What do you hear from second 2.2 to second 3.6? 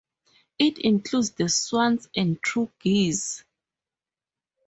true geese.